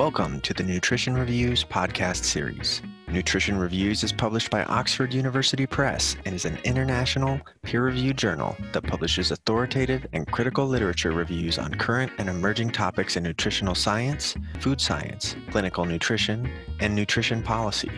[0.00, 2.80] Welcome to the Nutrition Reviews podcast series.
[3.08, 8.56] Nutrition Reviews is published by Oxford University Press and is an international, peer reviewed journal
[8.72, 14.34] that publishes authoritative and critical literature reviews on current and emerging topics in nutritional science,
[14.58, 17.90] food science, clinical nutrition, and nutrition policy.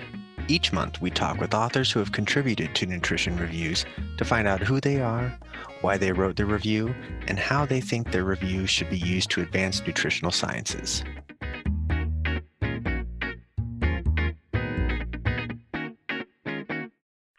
[0.48, 3.87] Each month, we talk with authors who have contributed to Nutrition Reviews
[4.19, 5.39] to find out who they are,
[5.83, 6.92] why they wrote the review,
[7.28, 11.05] and how they think their review should be used to advance nutritional sciences.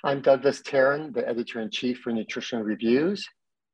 [0.06, 3.26] I'm Douglas Taren, the editor in chief for Nutrition Reviews.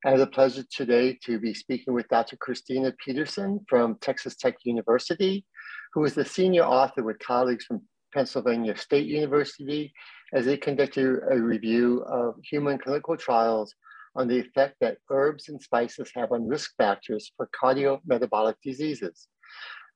[0.06, 2.38] I have the pleasure today to be speaking with Dr.
[2.38, 5.44] Kristina Petersen from Texas Tech University,
[5.92, 7.82] who is the senior author with colleagues from
[8.14, 9.92] Pennsylvania State University
[10.32, 13.74] as they conducted a review of human clinical trials
[14.16, 19.30] on the effect that herbs and spices have on risk factors for cardiometabolic diseases.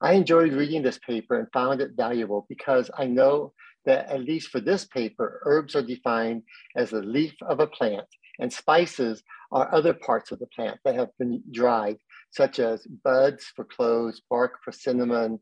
[0.00, 3.52] I enjoyed reading this paper and found it valuable because I know
[3.86, 6.42] that at least for this paper, herbs are defined
[6.76, 8.06] as the leaf of a plant
[8.38, 11.98] and spices are other parts of the plant that have been dried,
[12.30, 15.38] such as buds for cloves, bark for cinnamon,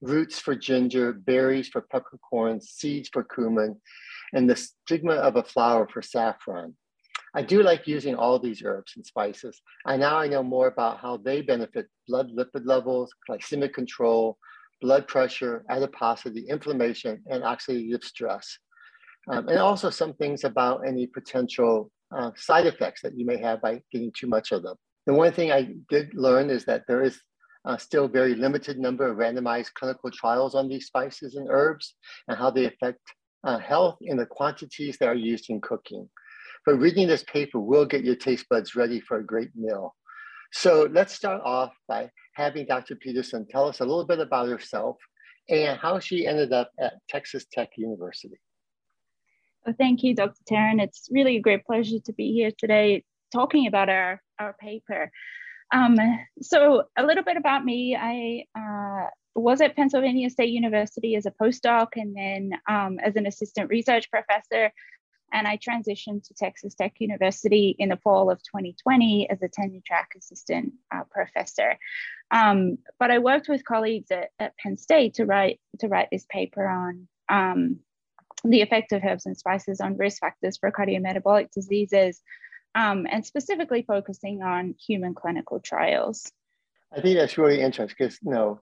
[0.00, 3.80] roots for ginger, berries for peppercorns, seeds for cumin,
[4.32, 6.74] and the stigma of a flower for saffron.
[7.34, 9.60] I do like using all these herbs and spices.
[9.84, 14.38] And now I know more about how they benefit blood lipid levels, glycemic control,
[14.80, 18.58] blood pressure, adiposity, inflammation, and oxidative stress.
[19.28, 23.60] Um, and also some things about any potential uh, side effects that you may have
[23.60, 24.76] by getting too much of them.
[25.06, 27.20] The one thing I did learn is that there is
[27.64, 31.94] uh, still very limited number of randomized clinical trials on these spices and herbs
[32.28, 33.00] and how they affect
[33.44, 36.08] uh, health in the quantities that are used in cooking.
[36.64, 39.94] But reading this paper will get your taste buds ready for a great meal.
[40.52, 42.96] So let's start off by having Dr.
[42.96, 44.98] Petersen tell us a little bit about herself
[45.48, 48.38] and how she ended up at Texas Tech University.
[49.64, 50.38] Well, thank you, Dr.
[50.48, 50.82] Taren.
[50.82, 55.10] It's really a great pleasure to be here today talking about our, our paper.
[55.72, 55.96] Um,
[56.42, 61.32] so a little bit about me, I uh, was at Pennsylvania State University as a
[61.42, 64.70] postdoc and then um, as an assistant research professor
[65.32, 69.80] and I transitioned to Texas Tech University in the fall of 2020 as a tenure
[69.86, 71.78] track assistant uh, professor.
[72.30, 76.26] Um, but I worked with colleagues at, at, Penn State to write to write this
[76.28, 77.80] paper on um,
[78.44, 82.20] the effect of herbs and spices on risk factors for cardiometabolic diseases,
[82.74, 86.30] um, and specifically focusing on human clinical trials.
[86.92, 88.60] I think that's really interesting because you know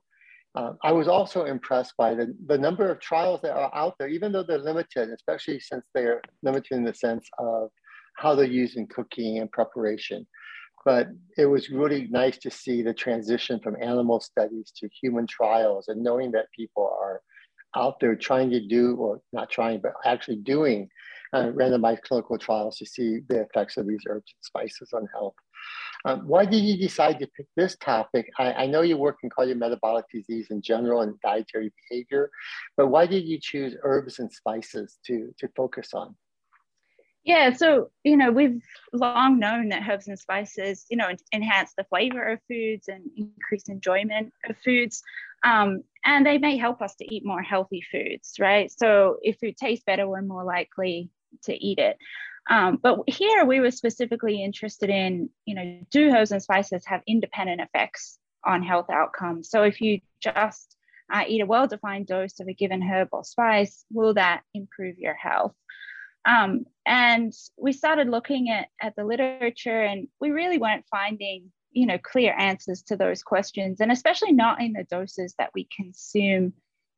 [0.55, 4.07] uh, I was also impressed by the, the number of trials that are out there,
[4.07, 7.69] even though they're limited, especially since they're limited in the sense of
[8.15, 10.25] how they're used in cooking and preparation.
[10.85, 15.87] But it was really nice to see the transition from animal studies to human trials
[15.87, 17.21] and knowing that people are
[17.75, 20.87] out there trying to do, or not trying, but actually doing
[21.33, 25.33] uh, randomized clinical trials to see the effects of these herbs and spices on health.
[26.05, 28.29] Um, why did you decide to pick this topic?
[28.37, 32.29] I, I, know you work in cardiometabolic disease in general and dietary behavior,
[32.77, 36.15] but why did you choose herbs and spices to, to focus on?
[37.23, 38.61] Yeah, so you know we've
[38.93, 43.67] long known that herbs and spices, you know, enhance the flavor of foods and increase
[43.67, 45.01] enjoyment of foods,
[45.43, 48.71] um, and they may help us to eat more healthy foods, right?
[48.71, 51.09] So if food tastes better, we're more likely
[51.45, 51.97] to eat it.
[52.49, 57.01] Um, but here we were specifically interested in, you know, do herbs and spices have
[57.07, 59.49] independent effects on health outcomes?
[59.49, 60.75] So if you just
[61.11, 65.15] uh, eat a well-defined dose of a given herb or spice, will that improve your
[65.15, 65.55] health?
[66.27, 71.85] Um, and we started looking at, at the literature and we really weren't finding, you
[71.85, 76.53] know, clear answers to those questions, and especially not in the doses that we consume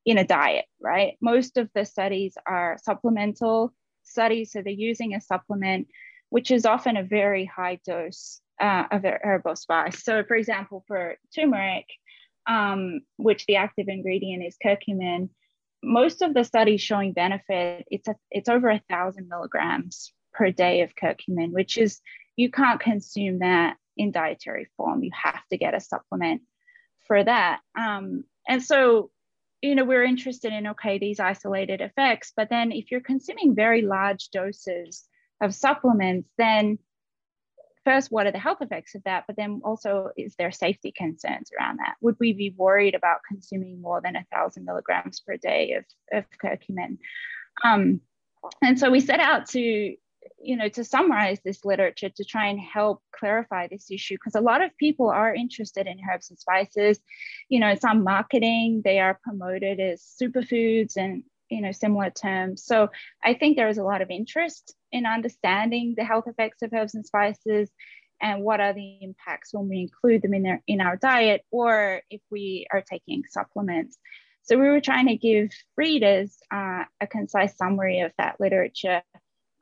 [0.05, 1.17] in a diet, right?
[1.21, 3.73] Most of the studies are supplemental
[4.07, 4.51] studies.
[4.51, 5.87] So they're using a supplement,
[6.29, 10.03] which is often a very high dose uh, of herbal spice.
[10.03, 11.85] So, for example, for turmeric,
[12.47, 15.29] um, which the active ingredient is curcumin,
[15.83, 20.81] most of the studies showing benefit, it's a, it's over a thousand milligrams per day
[20.81, 21.99] of curcumin, which is
[22.35, 25.03] you can't consume that in dietary form.
[25.03, 26.41] You have to get a supplement
[27.07, 27.59] for that.
[27.77, 29.11] Um, and so
[29.61, 33.81] you know we're interested in okay these isolated effects but then if you're consuming very
[33.81, 35.05] large doses
[35.41, 36.77] of supplements then
[37.87, 39.23] first what are the health effects of that?
[39.27, 41.95] But then also is there safety concerns around that?
[42.01, 46.25] Would we be worried about consuming more than a thousand milligrams per day of, of
[46.43, 46.97] curcumin?
[47.63, 48.01] Um,
[48.61, 49.95] and so we set out to
[50.39, 54.41] you know, to summarize this literature to try and help clarify this issue, because a
[54.41, 56.99] lot of people are interested in herbs and spices.
[57.49, 62.63] You know, some marketing, they are promoted as superfoods and, you know, similar terms.
[62.63, 62.89] So
[63.23, 66.95] I think there is a lot of interest in understanding the health effects of herbs
[66.95, 67.69] and spices
[68.21, 72.01] and what are the impacts when we include them in, their, in our diet or
[72.09, 73.97] if we are taking supplements.
[74.43, 79.03] So we were trying to give readers uh, a concise summary of that literature,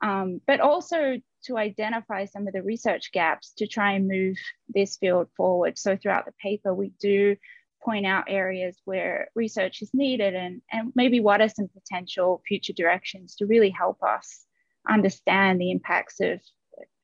[0.02, 4.36] um, but also to identify some of the research gaps to try and move
[4.68, 5.78] this field forward.
[5.78, 7.36] So throughout the paper, we do
[7.82, 12.72] point out areas where research is needed and, and maybe what are some potential future
[12.72, 14.44] directions to really help us
[14.88, 16.40] understand the impacts of,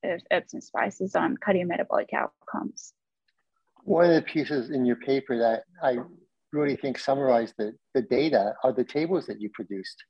[0.03, 2.95] of herbs and spices on cardiometabolic outcomes.
[3.85, 5.99] One of the pieces in your paper that I
[6.53, 10.03] really think summarize the, the data are the tables that you produced.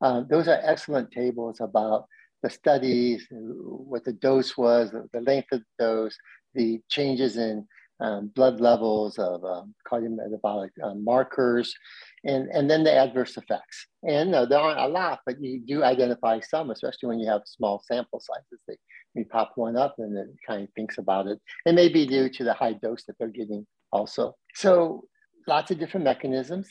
[0.00, 2.06] Um, those are excellent tables about
[2.42, 6.16] the studies, what the dose was, the, length of the dose,
[6.54, 7.66] the changes in
[8.00, 11.74] um, blood levels of um, cardiometabolic um, markers,
[12.24, 13.86] and, and then the adverse effects.
[14.08, 17.42] And uh, there aren't a lot, but you do identify some, especially when you have
[17.44, 18.60] small sample sizes.
[18.68, 18.76] They,
[19.14, 21.40] you pop one up and it kind of thinks about it.
[21.66, 24.36] It may be due to the high dose that they're getting also.
[24.54, 25.04] So
[25.48, 26.68] lots of different mechanisms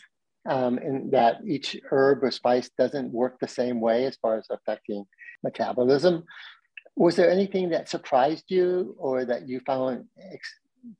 [0.47, 0.79] um,
[1.11, 5.05] that each herb or spice doesn't work the same way as far as affecting
[5.47, 6.23] metabolism.
[6.95, 10.05] Was there anything that surprised you or that you found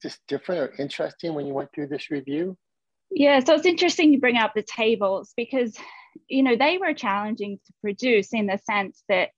[0.02, 2.58] just different or interesting when you went through this review?
[3.10, 5.76] Yeah, so it's interesting you bring up the tables because,
[6.28, 9.30] you know, they were challenging to produce in the sense that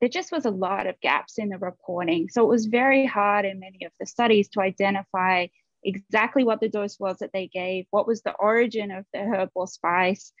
[0.00, 2.28] there just was a lot of gaps in the reporting.
[2.28, 5.48] So it was very hard in many of the studies to identify
[5.82, 9.50] exactly what the dose was that they gave, what was the origin of the herb
[9.54, 10.32] or spice.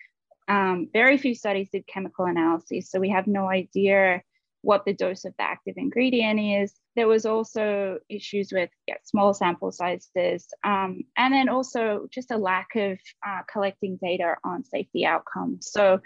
[0.48, 4.22] Um, very few studies did chemical analysis, so we have no idea
[4.62, 6.74] what the dose of the active ingredient is.
[6.96, 12.36] There was also issues with yeah, small sample sizes, um, and then also just a
[12.36, 15.70] lack of uh, collecting data on safety outcomes.
[15.70, 16.00] So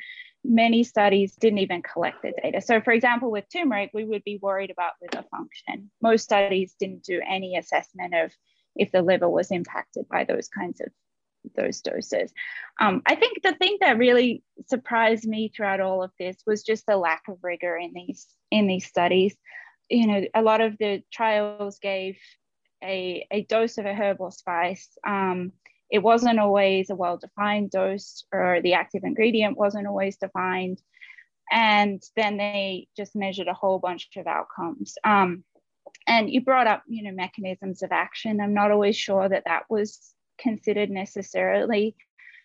[0.45, 2.61] many studies didn't even collect the data.
[2.61, 5.91] So, for example, with turmeric, we would be worried about liver function.
[6.03, 8.33] Most studies didn't do any assessment of
[8.75, 10.89] if the liver was impacted by those kinds of
[11.57, 12.33] those doses.
[12.81, 16.87] Um, I think the thing that really surprised me throughout all of this was just
[16.87, 19.37] the lack of rigor in these in these studies.
[19.89, 22.17] You know, a lot of the trials gave
[22.83, 24.89] a, a dose of a herb or spice.
[25.07, 25.53] Um,
[25.91, 30.81] it wasn't always a well-defined dose, or the active ingredient wasn't always defined.
[31.51, 34.95] And then they just measured a whole bunch of outcomes.
[35.05, 35.45] Um,
[36.07, 39.65] and you brought up you know mechanisms of action i'm not always sure that that
[39.69, 41.97] was considered necessarily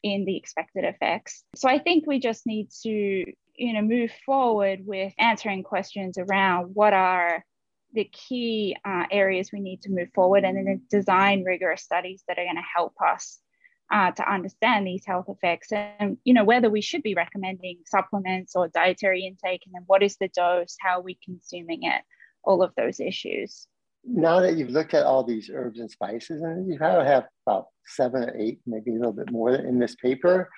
[0.03, 4.79] in the expected effects so i think we just need to you know move forward
[4.85, 7.43] with answering questions around what are
[7.93, 12.37] the key uh, areas we need to move forward and then design rigorous studies that
[12.37, 13.39] are going to help us
[13.89, 18.55] uh, to understand these health effects and you know whether we should be recommending supplements
[18.55, 22.01] or dietary intake and then what is the dose how are we consuming it
[22.47, 23.67] all of those issues.
[24.07, 27.67] Now that you've looked at all these herbs and spices, and you probably have about
[27.85, 30.49] seven or eight, maybe a little bit more in this paper,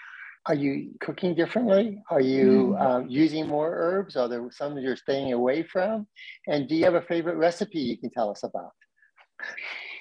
[0.46, 2.02] are you cooking differently?
[2.10, 2.82] Are you mm.
[2.82, 4.16] um, using more herbs?
[4.16, 6.08] Are there some you're staying away from?
[6.48, 8.72] And do you have a favorite recipe you can tell us about?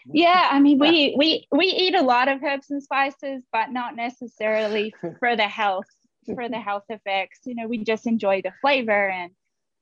[0.07, 3.97] Yeah, I mean, we we we eat a lot of herbs and spices, but not
[3.97, 5.89] necessarily for the health
[6.35, 7.41] for the health effects.
[7.45, 9.33] You know, we just enjoy the flavor and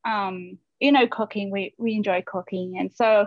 [0.06, 2.76] um, you know, cooking, we, we enjoy cooking.
[2.78, 3.26] And so,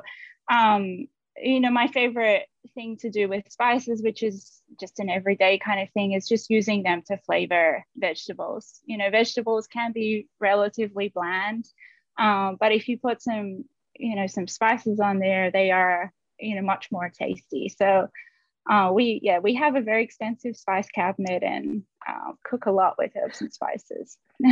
[0.50, 1.08] um,
[1.42, 5.80] you know, my favorite thing to do with spices, which is just an everyday kind
[5.80, 8.80] of thing, is just using them to flavor vegetables.
[8.86, 11.66] You know, vegetables can be relatively bland,
[12.18, 13.64] um, but if you put some,
[13.96, 17.70] you know, some spices on there, they are, you know, much more tasty.
[17.70, 18.10] So,
[18.70, 22.96] uh, we yeah we have a very extensive spice cabinet and uh, cook a lot
[22.98, 24.18] with herbs and spices.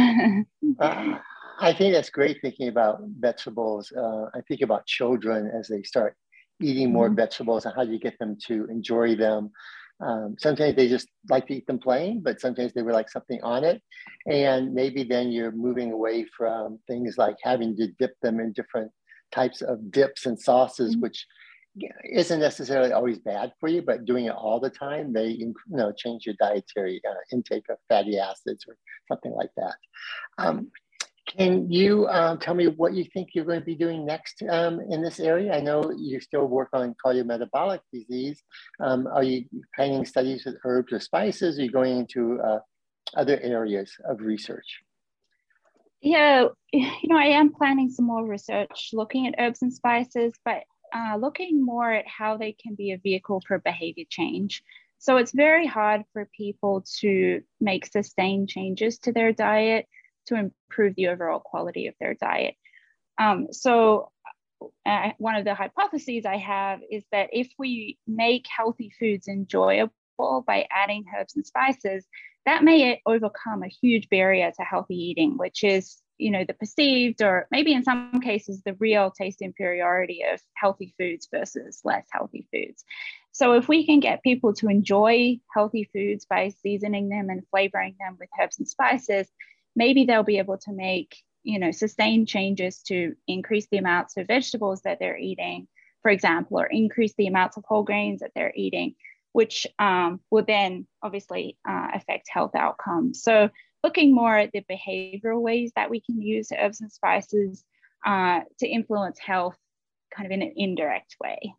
[0.80, 1.20] uh,
[1.60, 3.92] I think that's great thinking about vegetables.
[3.92, 6.16] Uh, I think about children as they start
[6.62, 7.16] eating more mm-hmm.
[7.16, 9.52] vegetables and how do you get them to enjoy them.
[10.00, 13.42] Um, sometimes they just like to eat them plain, but sometimes they would like something
[13.42, 13.82] on it.
[14.28, 18.92] And maybe then you're moving away from things like having to dip them in different
[19.32, 21.02] types of dips and sauces, mm-hmm.
[21.02, 21.26] which
[22.12, 25.92] isn't necessarily always bad for you, but doing it all the time may you know
[25.92, 28.76] change your dietary uh, intake of fatty acids or
[29.08, 29.76] something like that.
[30.38, 30.72] Um,
[31.28, 34.80] can you um, tell me what you think you're going to be doing next um,
[34.90, 35.54] in this area?
[35.54, 38.42] I know you still work on cardiometabolic disease.
[38.80, 41.60] Um, are you planning studies with herbs or spices?
[41.60, 42.60] Are you going into uh,
[43.16, 44.82] other areas of research?
[46.02, 50.64] Yeah, you know, I am planning some more research looking at herbs and spices, but
[50.96, 54.64] uh, looking more at how they can be a vehicle for behavior change.
[55.00, 59.88] So it's very hard for people to make sustained changes to their diet
[60.28, 62.56] to improve the overall quality of their diet.
[63.18, 64.12] Um, so
[64.86, 69.92] uh, one of the hypotheses I have is that if we make healthy foods enjoyable
[70.46, 72.06] by adding herbs and spices,
[72.46, 77.22] that may overcome a huge barrier to healthy eating, which is you know the perceived
[77.22, 82.48] or maybe in some cases the real taste inferiority of healthy foods versus less healthy
[82.52, 82.84] foods
[83.32, 87.96] so if we can get people to enjoy healthy foods by seasoning them and flavoring
[88.00, 89.28] them with herbs and spices
[89.78, 94.28] maybe they'll be able to make you know sustained changes to increase the amounts of
[94.28, 95.68] vegetables that they're eating
[96.02, 98.96] for example or increase the amounts of whole grains that they're eating
[99.38, 103.22] which um, will then obviously uh, affect health outcomes.
[103.22, 103.52] So,
[103.84, 107.64] looking more at the behavioral ways that we can use herbs and spices
[108.04, 109.56] uh, to influence health
[110.12, 111.54] kind of in an indirect way.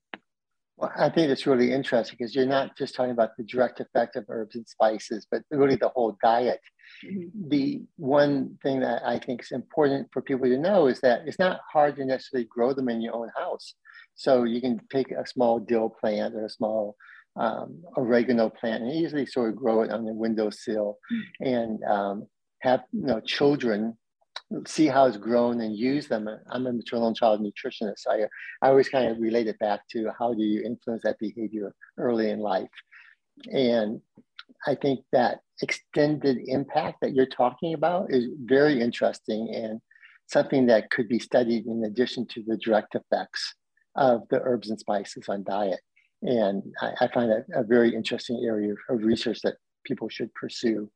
[0.79, 4.15] Well, I think it's really interesting because you're not just talking about the direct effect
[4.15, 6.61] of herbs and spices, but really the whole diet.
[7.05, 7.49] Mm-hmm.
[7.49, 11.39] The one thing that I think is important for people to know is that it's
[11.39, 13.75] not hard to necessarily grow them in your own house.
[14.15, 16.97] So you can take a small dill plant or a small
[17.35, 21.55] um, oregano plant and easily sort of grow it on the windowsill mm-hmm.
[21.55, 22.27] and um,
[22.61, 23.97] have you know children
[24.67, 26.29] see how it's grown and use them.
[26.51, 27.99] I'm a maternal and child nutritionist.
[27.99, 28.23] So I,
[28.63, 32.31] I always kind of relate it back to how do you influence that behavior early
[32.31, 32.69] in life.
[33.53, 34.01] And
[34.67, 39.81] I think that extended impact that you're talking about is very interesting and
[40.27, 43.55] something that could be studied in addition to the direct effects
[43.97, 45.81] of the herbs and spices on diet.
[46.23, 50.91] And I, I find that a very interesting area of research that people should pursue.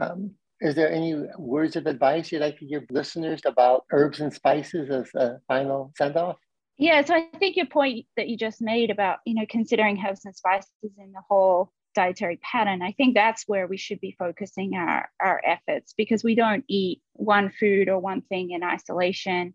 [0.00, 4.32] Um, is there any words of advice you'd like to give listeners about herbs and
[4.32, 6.36] spices as a final send off?
[6.78, 10.24] Yeah, so I think your point that you just made about you know considering herbs
[10.24, 14.74] and spices in the whole dietary pattern, I think that's where we should be focusing
[14.74, 19.54] our, our efforts because we don't eat one food or one thing in isolation.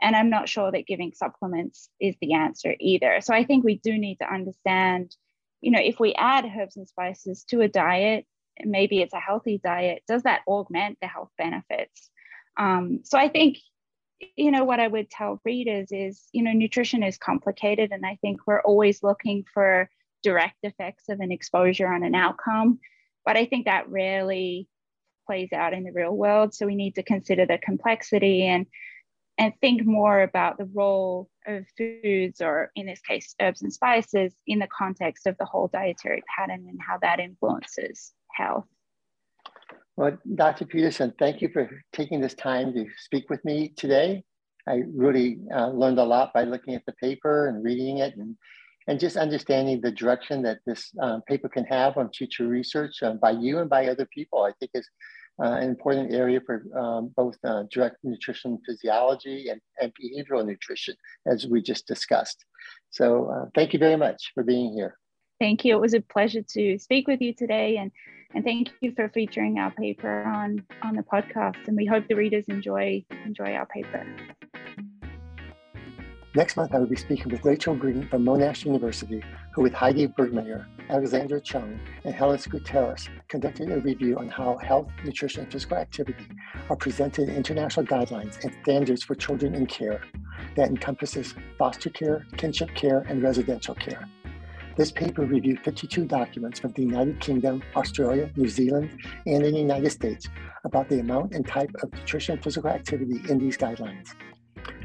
[0.00, 3.20] And I'm not sure that giving supplements is the answer either.
[3.20, 5.14] So I think we do need to understand,
[5.60, 8.26] you know, if we add herbs and spices to a diet,
[8.64, 12.10] maybe it's a healthy diet, does that augment the health benefits?
[12.56, 13.58] Um, so I think,
[14.36, 17.92] you know, what I would tell readers is, you know, nutrition is complicated.
[17.92, 19.90] And I think we're always looking for
[20.22, 22.78] direct effects of an exposure on an outcome.
[23.24, 24.68] But I think that rarely
[25.26, 26.54] plays out in the real world.
[26.54, 28.66] So we need to consider the complexity and
[29.38, 34.34] and think more about the role of foods, or in this case, herbs and spices,
[34.46, 38.66] in the context of the whole dietary pattern and how that influences health.
[39.96, 40.64] Well, Dr.
[40.64, 44.24] Petersen, thank you for taking this time to speak with me today.
[44.66, 48.36] I really uh, learned a lot by looking at the paper and reading it and,
[48.88, 53.18] and just understanding the direction that this um, paper can have on future research um,
[53.18, 54.42] by you and by other people.
[54.44, 54.88] I think is
[55.42, 60.94] uh, an important area for um, both uh, direct nutrition physiology and, and behavioral nutrition,
[61.26, 62.44] as we just discussed.
[62.90, 64.98] So uh, thank you very much for being here.
[65.40, 65.74] Thank you.
[65.74, 67.90] It was a pleasure to speak with you today, and,
[68.34, 71.68] and thank you for featuring our paper on, on the podcast.
[71.68, 74.06] And we hope the readers enjoy enjoy our paper.
[76.34, 79.22] Next month, I will be speaking with Rachel Green from Monash University,
[79.52, 84.88] who with Heidi Bergmeyer, Alexander Chung, and Helen Gutierrez conducted a review on how health,
[85.04, 86.26] nutrition, and physical activity
[86.70, 90.00] are presented in international guidelines and standards for children in care
[90.56, 94.08] that encompasses foster care, kinship care, and residential care.
[94.76, 98.90] This paper reviewed 52 documents from the United Kingdom, Australia, New Zealand,
[99.26, 100.28] and in the United States
[100.64, 104.14] about the amount and type of nutrition and physical activity in these guidelines.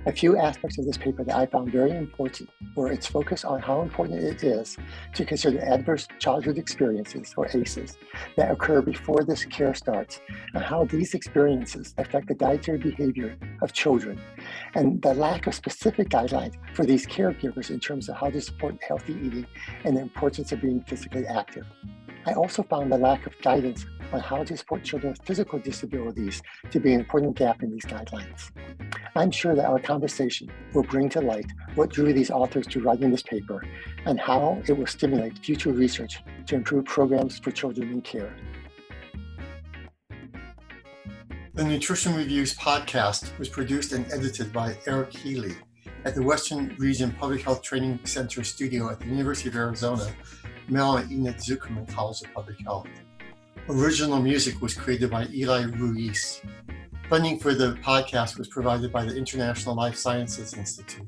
[0.08, 3.62] A few aspects of this paper that I found very important were its focus on
[3.62, 4.78] how important it is
[5.16, 7.98] to consider adverse childhood experiences, or ACEs,
[8.38, 10.22] that occur before this care starts,
[10.54, 14.18] and how these experiences affect the dietary behavior of children,
[14.76, 18.78] and the lack of specific guidelines for these caregivers in terms of how to support
[18.88, 19.46] healthy eating
[19.84, 21.66] and the importance of being physically active.
[22.26, 26.42] I also found the lack of guidance on how to support children with physical disabilities
[26.72, 28.52] to be an important gap in these guidelines.
[29.16, 31.46] I'm sure that our conversation will bring to light
[31.76, 33.64] what drew these authors to writing this paper
[34.06, 38.34] and how it will stimulate future research to improve programs for children in care.
[41.54, 45.56] The Nutrition Reviews podcast was produced and edited by Eric Healy
[46.06, 50.08] at the Western Region Public Health Training Center studio at the University of Arizona,
[50.70, 52.88] Mel and Enid Zuckerman College of Public Health.
[53.70, 56.42] Original music was created by Eli Ruiz.
[57.10, 61.06] Funding for the podcast was provided by the International Life Sciences Institute.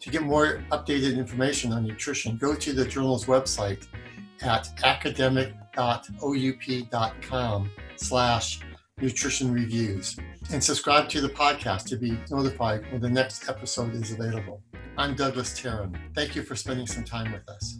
[0.00, 3.86] To get more updated information on nutrition, go to the journal's website
[4.42, 8.60] at academic.oup.com slash
[9.00, 10.16] nutrition reviews
[10.52, 14.60] and subscribe to the podcast to be notified when the next episode is available.
[14.96, 15.96] I'm Douglas Taren.
[16.16, 17.78] Thank you for spending some time with us.